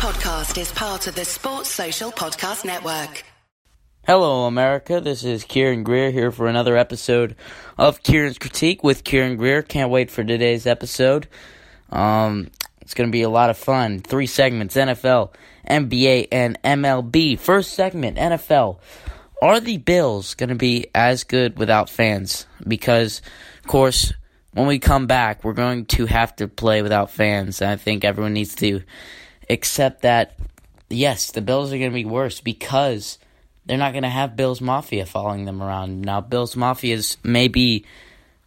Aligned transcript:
podcast 0.00 0.58
is 0.58 0.72
part 0.72 1.06
of 1.08 1.14
the 1.14 1.26
Sports 1.26 1.68
Social 1.68 2.10
Podcast 2.10 2.64
Network. 2.64 3.22
Hello, 4.06 4.46
America. 4.46 4.98
This 4.98 5.24
is 5.24 5.44
Kieran 5.44 5.82
Greer 5.82 6.10
here 6.10 6.32
for 6.32 6.46
another 6.46 6.74
episode 6.74 7.36
of 7.76 8.02
Kieran's 8.02 8.38
Critique 8.38 8.82
with 8.82 9.04
Kieran 9.04 9.36
Greer. 9.36 9.60
Can't 9.60 9.90
wait 9.90 10.10
for 10.10 10.24
today's 10.24 10.66
episode. 10.66 11.28
Um, 11.90 12.48
it's 12.80 12.94
going 12.94 13.10
to 13.10 13.12
be 13.12 13.20
a 13.20 13.28
lot 13.28 13.50
of 13.50 13.58
fun. 13.58 13.98
Three 13.98 14.26
segments 14.26 14.74
NFL, 14.74 15.34
NBA, 15.68 16.28
and 16.32 16.58
MLB. 16.62 17.38
First 17.38 17.74
segment 17.74 18.16
NFL. 18.16 18.78
Are 19.42 19.60
the 19.60 19.76
Bills 19.76 20.32
going 20.32 20.48
to 20.48 20.54
be 20.54 20.86
as 20.94 21.24
good 21.24 21.58
without 21.58 21.90
fans? 21.90 22.46
Because, 22.66 23.20
of 23.62 23.66
course, 23.66 24.14
when 24.52 24.66
we 24.66 24.78
come 24.78 25.06
back, 25.06 25.44
we're 25.44 25.52
going 25.52 25.84
to 25.86 26.06
have 26.06 26.34
to 26.36 26.48
play 26.48 26.80
without 26.80 27.10
fans. 27.10 27.60
I 27.60 27.76
think 27.76 28.02
everyone 28.02 28.32
needs 28.32 28.54
to 28.56 28.80
accept 29.50 30.02
that, 30.02 30.38
yes, 30.88 31.32
the 31.32 31.40
Bills 31.40 31.72
are 31.72 31.78
going 31.78 31.90
to 31.90 31.94
be 31.94 32.04
worse 32.04 32.40
because 32.40 33.18
they're 33.66 33.78
not 33.78 33.92
going 33.92 34.04
to 34.04 34.08
have 34.08 34.36
Bills 34.36 34.60
Mafia 34.60 35.04
following 35.06 35.44
them 35.44 35.62
around. 35.62 36.02
Now, 36.02 36.20
Bills 36.20 36.56
Mafia 36.56 36.94
is 36.94 37.16
maybe 37.22 37.84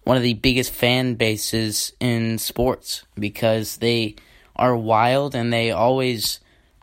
one 0.03 0.17
of 0.17 0.23
the 0.23 0.34
biggest 0.34 0.71
fan 0.71 1.16
bases 1.16 1.94
in 1.99 2.38
sports 2.38 3.03
because 3.16 3.77
they 3.77 4.16
are 4.55 4.75
wild 4.75 5.35
and 5.35 5.52
they 5.52 5.71
always 5.71 6.39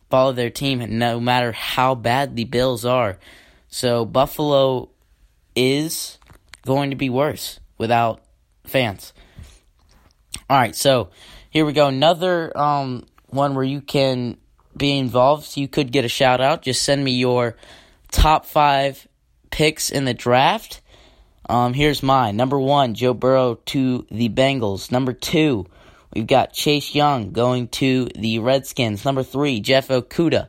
follow 0.08 0.32
their 0.32 0.50
team 0.50 0.98
no 0.98 1.20
matter 1.20 1.52
how 1.52 1.94
bad 1.94 2.36
the 2.36 2.44
Bills 2.44 2.84
are. 2.84 3.18
So, 3.68 4.04
Buffalo 4.04 4.90
is 5.56 6.18
going 6.64 6.90
to 6.90 6.96
be 6.96 7.10
worse 7.10 7.60
without 7.78 8.22
fans. 8.64 9.12
All 10.48 10.56
right, 10.56 10.74
so 10.74 11.10
here 11.50 11.64
we 11.64 11.72
go. 11.72 11.88
Another 11.88 12.56
um, 12.56 13.06
one 13.30 13.54
where 13.54 13.64
you 13.64 13.80
can 13.80 14.36
be 14.76 14.98
involved. 14.98 15.56
You 15.56 15.68
could 15.68 15.92
get 15.92 16.04
a 16.04 16.08
shout 16.08 16.40
out. 16.40 16.62
Just 16.62 16.82
send 16.82 17.04
me 17.04 17.12
your 17.12 17.56
top 18.10 18.44
five 18.44 19.06
picks 19.50 19.90
in 19.90 20.04
the 20.04 20.14
draft. 20.14 20.80
Um, 21.48 21.74
here's 21.74 22.02
mine. 22.02 22.36
Number 22.36 22.60
one, 22.60 22.94
Joe 22.94 23.14
Burrow 23.14 23.56
to 23.66 24.06
the 24.10 24.28
Bengals. 24.28 24.92
Number 24.92 25.12
two, 25.12 25.66
we've 26.14 26.26
got 26.26 26.52
Chase 26.52 26.94
Young 26.94 27.32
going 27.32 27.68
to 27.68 28.08
the 28.14 28.38
Redskins. 28.38 29.04
Number 29.04 29.22
three, 29.22 29.60
Jeff 29.60 29.88
Okudah 29.88 30.48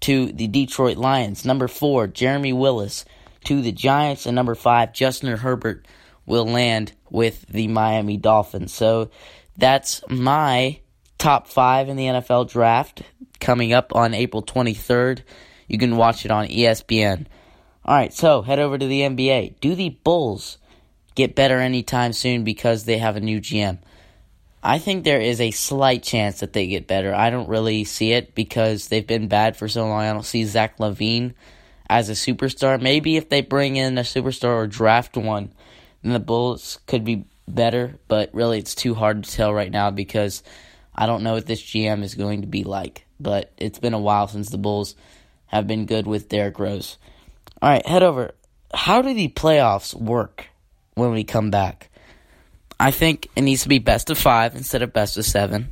to 0.00 0.32
the 0.32 0.46
Detroit 0.46 0.98
Lions. 0.98 1.46
Number 1.46 1.66
four, 1.66 2.06
Jeremy 2.06 2.52
Willis 2.52 3.06
to 3.44 3.62
the 3.62 3.72
Giants. 3.72 4.26
And 4.26 4.34
number 4.34 4.54
five, 4.54 4.92
Justin 4.92 5.34
Herbert 5.36 5.86
will 6.26 6.46
land 6.46 6.92
with 7.10 7.46
the 7.48 7.68
Miami 7.68 8.18
Dolphins. 8.18 8.74
So 8.74 9.10
that's 9.56 10.02
my 10.08 10.80
top 11.24 11.46
five 11.46 11.88
in 11.88 11.96
the 11.96 12.04
NFL 12.04 12.50
draft 12.50 13.00
coming 13.40 13.72
up 13.72 13.96
on 13.96 14.12
April 14.12 14.42
23rd. 14.42 15.22
You 15.66 15.78
can 15.78 15.96
watch 15.96 16.26
it 16.26 16.30
on 16.30 16.48
ESPN. 16.48 17.24
All 17.82 17.94
right, 17.94 18.12
so 18.12 18.42
head 18.42 18.58
over 18.58 18.76
to 18.76 18.86
the 18.86 19.00
NBA. 19.00 19.58
Do 19.58 19.74
the 19.74 19.88
Bulls 20.04 20.58
get 21.14 21.34
better 21.34 21.60
anytime 21.60 22.12
soon 22.12 22.44
because 22.44 22.84
they 22.84 22.98
have 22.98 23.16
a 23.16 23.20
new 23.20 23.40
GM? 23.40 23.78
I 24.62 24.78
think 24.78 25.04
there 25.04 25.20
is 25.22 25.40
a 25.40 25.50
slight 25.50 26.02
chance 26.02 26.40
that 26.40 26.52
they 26.52 26.66
get 26.66 26.86
better. 26.86 27.14
I 27.14 27.30
don't 27.30 27.48
really 27.48 27.84
see 27.84 28.12
it 28.12 28.34
because 28.34 28.88
they've 28.88 29.06
been 29.06 29.28
bad 29.28 29.56
for 29.56 29.66
so 29.66 29.88
long. 29.88 30.02
I 30.02 30.12
don't 30.12 30.26
see 30.26 30.44
Zach 30.44 30.76
LaVine 30.76 31.32
as 31.88 32.10
a 32.10 32.12
superstar. 32.12 32.78
Maybe 32.78 33.16
if 33.16 33.30
they 33.30 33.40
bring 33.40 33.76
in 33.76 33.96
a 33.96 34.02
superstar 34.02 34.56
or 34.56 34.66
draft 34.66 35.16
one, 35.16 35.54
then 36.02 36.12
the 36.12 36.20
Bulls 36.20 36.80
could 36.86 37.02
be 37.02 37.24
better. 37.48 37.94
But 38.08 38.28
really, 38.34 38.58
it's 38.58 38.74
too 38.74 38.92
hard 38.92 39.24
to 39.24 39.30
tell 39.30 39.54
right 39.54 39.72
now 39.72 39.90
because 39.90 40.42
I 40.94 41.06
don't 41.06 41.22
know 41.22 41.34
what 41.34 41.46
this 41.46 41.62
GM 41.62 42.02
is 42.02 42.14
going 42.14 42.42
to 42.42 42.46
be 42.46 42.64
like. 42.64 43.06
But 43.20 43.52
it's 43.56 43.78
been 43.78 43.94
a 43.94 44.00
while 44.00 44.28
since 44.28 44.50
the 44.50 44.58
Bulls 44.58 44.96
have 45.46 45.66
been 45.66 45.86
good 45.86 46.06
with 46.06 46.28
Derrick 46.28 46.58
Rose. 46.58 46.98
All 47.62 47.70
right, 47.70 47.86
head 47.86 48.02
over. 48.02 48.34
How 48.72 49.02
do 49.02 49.14
the 49.14 49.28
playoffs 49.28 49.94
work 49.94 50.48
when 50.94 51.12
we 51.12 51.24
come 51.24 51.50
back? 51.50 51.90
I 52.78 52.90
think 52.90 53.28
it 53.36 53.42
needs 53.42 53.62
to 53.62 53.68
be 53.68 53.78
best 53.78 54.10
of 54.10 54.18
five 54.18 54.56
instead 54.56 54.82
of 54.82 54.92
best 54.92 55.16
of 55.16 55.24
seven. 55.24 55.70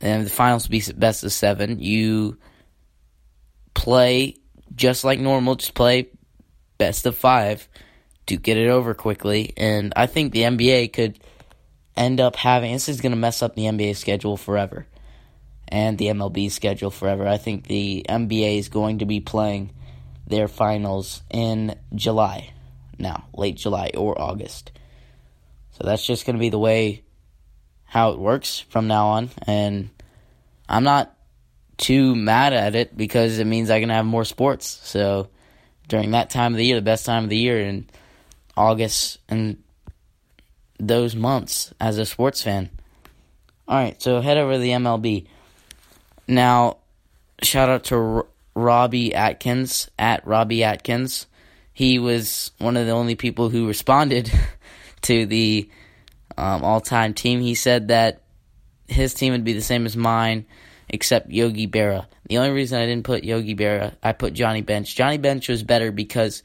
And 0.00 0.26
the 0.26 0.30
finals 0.30 0.68
be 0.68 0.82
best 0.96 1.24
of 1.24 1.32
seven. 1.32 1.80
You 1.80 2.38
play 3.74 4.36
just 4.74 5.04
like 5.04 5.18
normal, 5.18 5.56
just 5.56 5.74
play 5.74 6.08
best 6.78 7.06
of 7.06 7.16
five 7.16 7.68
to 8.26 8.36
get 8.36 8.56
it 8.56 8.68
over 8.68 8.94
quickly. 8.94 9.52
And 9.56 9.92
I 9.96 10.06
think 10.06 10.32
the 10.32 10.42
NBA 10.42 10.92
could 10.92 11.18
end 11.96 12.20
up 12.20 12.36
having 12.36 12.72
this 12.72 12.88
is 12.88 13.00
going 13.00 13.12
to 13.12 13.18
mess 13.18 13.42
up 13.42 13.54
the 13.54 13.64
NBA 13.64 13.96
schedule 13.96 14.36
forever 14.36 14.86
and 15.68 15.98
the 15.98 16.06
MLB 16.06 16.50
schedule 16.50 16.90
forever. 16.90 17.26
I 17.26 17.36
think 17.36 17.66
the 17.66 18.04
NBA 18.08 18.58
is 18.58 18.68
going 18.68 18.98
to 18.98 19.06
be 19.06 19.20
playing 19.20 19.70
their 20.26 20.48
finals 20.48 21.22
in 21.30 21.74
July 21.94 22.52
now, 22.98 23.26
late 23.34 23.56
July 23.56 23.90
or 23.96 24.20
August. 24.20 24.72
So 25.72 25.84
that's 25.84 26.06
just 26.06 26.26
going 26.26 26.36
to 26.36 26.40
be 26.40 26.50
the 26.50 26.58
way 26.58 27.02
how 27.84 28.12
it 28.12 28.18
works 28.18 28.60
from 28.68 28.86
now 28.86 29.06
on. 29.08 29.30
And 29.46 29.90
I'm 30.68 30.84
not 30.84 31.16
too 31.76 32.14
mad 32.14 32.52
at 32.52 32.74
it 32.74 32.96
because 32.96 33.38
it 33.38 33.46
means 33.46 33.70
I 33.70 33.80
can 33.80 33.88
have 33.90 34.06
more 34.06 34.24
sports. 34.24 34.66
So 34.84 35.28
during 35.88 36.12
that 36.12 36.30
time 36.30 36.54
of 36.54 36.58
the 36.58 36.64
year, 36.64 36.76
the 36.76 36.82
best 36.82 37.06
time 37.06 37.24
of 37.24 37.30
the 37.30 37.36
year 37.36 37.60
in 37.60 37.88
August 38.56 39.18
and 39.28 39.62
those 40.78 41.14
months 41.14 41.72
as 41.80 41.98
a 41.98 42.06
sports 42.06 42.42
fan. 42.42 42.70
All 43.66 43.76
right, 43.76 44.00
so 44.00 44.20
head 44.20 44.36
over 44.36 44.54
to 44.54 44.58
the 44.58 44.70
MLB. 44.70 45.26
Now, 46.28 46.78
shout 47.42 47.68
out 47.68 47.84
to 47.84 47.96
R- 47.96 48.26
Robbie 48.54 49.14
Atkins 49.14 49.90
at 49.98 50.26
Robbie 50.26 50.64
Atkins. 50.64 51.26
He 51.72 51.98
was 51.98 52.52
one 52.58 52.76
of 52.76 52.86
the 52.86 52.92
only 52.92 53.14
people 53.14 53.48
who 53.48 53.66
responded 53.66 54.30
to 55.02 55.26
the 55.26 55.68
um, 56.36 56.62
all-time 56.62 57.14
team. 57.14 57.40
He 57.40 57.54
said 57.54 57.88
that 57.88 58.22
his 58.86 59.14
team 59.14 59.32
would 59.32 59.44
be 59.44 59.54
the 59.54 59.62
same 59.62 59.86
as 59.86 59.96
mine, 59.96 60.46
except 60.88 61.30
Yogi 61.30 61.66
Berra. 61.66 62.06
The 62.28 62.38
only 62.38 62.50
reason 62.50 62.80
I 62.80 62.86
didn't 62.86 63.04
put 63.04 63.24
Yogi 63.24 63.54
Berra, 63.54 63.94
I 64.02 64.12
put 64.12 64.34
Johnny 64.34 64.62
Bench. 64.62 64.94
Johnny 64.94 65.18
Bench 65.18 65.48
was 65.48 65.62
better 65.62 65.90
because 65.90 66.42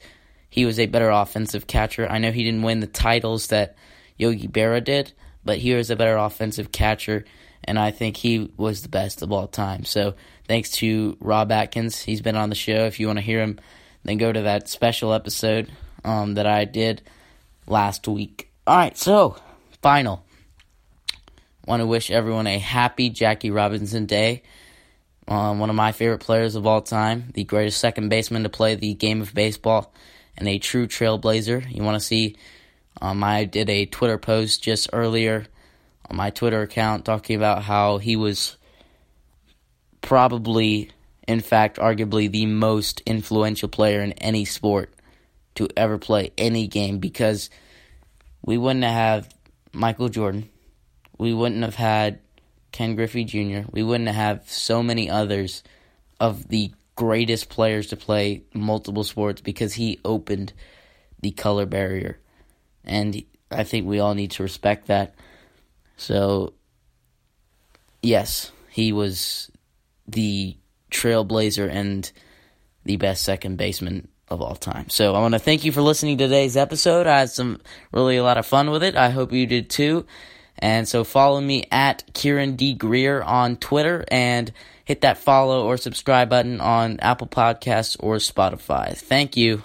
he 0.48 0.64
was 0.64 0.78
a 0.78 0.86
better 0.86 1.10
offensive 1.10 1.66
catcher. 1.66 2.10
I 2.10 2.18
know 2.18 2.32
he 2.32 2.44
didn't 2.44 2.62
win 2.62 2.80
the 2.80 2.86
titles 2.86 3.48
that 3.48 3.76
Yogi 4.20 4.48
Berra 4.48 4.84
did, 4.84 5.12
but 5.44 5.58
he 5.58 5.74
was 5.74 5.90
a 5.90 5.96
better 5.96 6.16
offensive 6.16 6.70
catcher, 6.72 7.24
and 7.64 7.78
I 7.78 7.90
think 7.90 8.16
he 8.16 8.52
was 8.56 8.82
the 8.82 8.88
best 8.88 9.22
of 9.22 9.32
all 9.32 9.48
time. 9.48 9.84
So 9.84 10.14
thanks 10.46 10.70
to 10.72 11.16
Rob 11.20 11.50
Atkins. 11.50 12.00
He's 12.00 12.20
been 12.20 12.36
on 12.36 12.50
the 12.50 12.54
show. 12.54 12.84
If 12.84 13.00
you 13.00 13.06
want 13.06 13.18
to 13.18 13.24
hear 13.24 13.40
him, 13.40 13.58
then 14.04 14.18
go 14.18 14.30
to 14.30 14.42
that 14.42 14.68
special 14.68 15.12
episode 15.12 15.70
um, 16.04 16.34
that 16.34 16.46
I 16.46 16.64
did 16.64 17.02
last 17.66 18.06
week. 18.06 18.50
All 18.66 18.76
right, 18.76 18.96
so 18.96 19.36
final. 19.80 20.24
Want 21.66 21.80
to 21.80 21.86
wish 21.86 22.10
everyone 22.10 22.46
a 22.46 22.58
happy 22.58 23.10
Jackie 23.10 23.50
Robinson 23.50 24.06
Day. 24.06 24.42
Um, 25.28 25.60
one 25.60 25.70
of 25.70 25.76
my 25.76 25.92
favorite 25.92 26.20
players 26.20 26.56
of 26.56 26.66
all 26.66 26.82
time, 26.82 27.30
the 27.34 27.44
greatest 27.44 27.78
second 27.78 28.08
baseman 28.08 28.42
to 28.42 28.48
play 28.48 28.74
the 28.74 28.94
game 28.94 29.22
of 29.22 29.32
baseball, 29.32 29.92
and 30.36 30.48
a 30.48 30.58
true 30.58 30.86
trailblazer. 30.88 31.72
You 31.72 31.84
want 31.84 31.94
to 31.94 32.04
see 32.04 32.36
um, 33.00 33.24
I 33.24 33.44
did 33.44 33.70
a 33.70 33.86
Twitter 33.86 34.18
post 34.18 34.62
just 34.62 34.90
earlier 34.92 35.46
on 36.08 36.16
my 36.16 36.30
Twitter 36.30 36.62
account 36.62 37.04
talking 37.04 37.36
about 37.36 37.62
how 37.62 37.98
he 37.98 38.16
was 38.16 38.56
probably, 40.00 40.90
in 41.26 41.40
fact, 41.40 41.78
arguably 41.78 42.30
the 42.30 42.46
most 42.46 43.00
influential 43.06 43.68
player 43.68 44.02
in 44.02 44.12
any 44.14 44.44
sport 44.44 44.92
to 45.54 45.68
ever 45.76 45.98
play 45.98 46.32
any 46.36 46.66
game 46.66 46.98
because 46.98 47.50
we 48.42 48.58
wouldn't 48.58 48.84
have 48.84 49.32
Michael 49.72 50.08
Jordan. 50.08 50.48
We 51.18 51.32
wouldn't 51.34 51.62
have 51.62 51.74
had 51.74 52.20
Ken 52.72 52.96
Griffey 52.96 53.24
Jr. 53.24 53.68
We 53.70 53.82
wouldn't 53.82 54.08
have 54.08 54.48
so 54.50 54.82
many 54.82 55.10
others 55.10 55.62
of 56.18 56.48
the 56.48 56.72
greatest 56.96 57.48
players 57.48 57.88
to 57.88 57.96
play 57.96 58.42
multiple 58.52 59.04
sports 59.04 59.40
because 59.40 59.74
he 59.74 59.98
opened 60.04 60.52
the 61.20 61.30
color 61.30 61.66
barrier 61.66 62.18
and 62.84 63.22
I 63.50 63.64
think 63.64 63.86
we 63.86 63.98
all 63.98 64.14
need 64.14 64.32
to 64.32 64.42
respect 64.42 64.86
that. 64.86 65.14
So, 65.96 66.54
yes, 68.02 68.52
he 68.70 68.92
was 68.92 69.50
the 70.06 70.56
trailblazer 70.90 71.68
and 71.70 72.10
the 72.84 72.96
best 72.96 73.22
second 73.22 73.56
baseman 73.56 74.08
of 74.28 74.40
all 74.40 74.54
time. 74.54 74.88
So, 74.88 75.14
I 75.14 75.20
want 75.20 75.34
to 75.34 75.40
thank 75.40 75.64
you 75.64 75.72
for 75.72 75.82
listening 75.82 76.18
to 76.18 76.24
today's 76.24 76.56
episode. 76.56 77.06
I 77.06 77.20
had 77.20 77.30
some 77.30 77.60
really 77.92 78.16
a 78.16 78.22
lot 78.22 78.38
of 78.38 78.46
fun 78.46 78.70
with 78.70 78.82
it. 78.82 78.96
I 78.96 79.10
hope 79.10 79.32
you 79.32 79.46
did 79.46 79.68
too. 79.68 80.06
And 80.58 80.86
so, 80.86 81.04
follow 81.04 81.40
me 81.40 81.64
at 81.70 82.04
Kieran 82.14 82.56
D. 82.56 82.74
Greer 82.74 83.22
on 83.22 83.56
Twitter 83.56 84.04
and 84.08 84.52
hit 84.84 85.02
that 85.02 85.18
follow 85.18 85.66
or 85.66 85.76
subscribe 85.76 86.30
button 86.30 86.60
on 86.60 86.98
Apple 87.00 87.26
Podcasts 87.26 87.96
or 88.00 88.16
Spotify. 88.16 88.96
Thank 88.96 89.36
you. 89.36 89.64